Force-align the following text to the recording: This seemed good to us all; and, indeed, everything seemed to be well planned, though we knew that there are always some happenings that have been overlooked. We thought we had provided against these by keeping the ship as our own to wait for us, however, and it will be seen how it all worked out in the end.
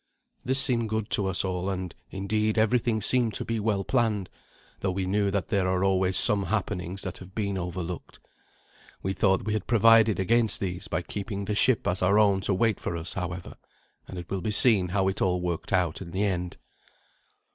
This 0.43 0.59
seemed 0.59 0.89
good 0.89 1.11
to 1.11 1.27
us 1.27 1.45
all; 1.45 1.69
and, 1.69 1.93
indeed, 2.09 2.57
everything 2.57 3.01
seemed 3.01 3.35
to 3.35 3.45
be 3.45 3.59
well 3.59 3.83
planned, 3.83 4.31
though 4.79 4.89
we 4.89 5.05
knew 5.05 5.29
that 5.29 5.49
there 5.49 5.67
are 5.67 5.83
always 5.83 6.17
some 6.17 6.45
happenings 6.45 7.03
that 7.03 7.19
have 7.19 7.35
been 7.35 7.55
overlooked. 7.55 8.19
We 9.03 9.13
thought 9.13 9.45
we 9.45 9.53
had 9.53 9.67
provided 9.67 10.19
against 10.19 10.59
these 10.59 10.87
by 10.87 11.03
keeping 11.03 11.45
the 11.45 11.53
ship 11.53 11.85
as 11.87 12.01
our 12.01 12.17
own 12.17 12.41
to 12.41 12.53
wait 12.55 12.79
for 12.79 12.97
us, 12.97 13.13
however, 13.13 13.55
and 14.07 14.17
it 14.17 14.27
will 14.31 14.41
be 14.41 14.49
seen 14.49 14.87
how 14.87 15.07
it 15.07 15.21
all 15.21 15.39
worked 15.39 15.71
out 15.71 16.01
in 16.01 16.09
the 16.09 16.23
end. 16.23 16.57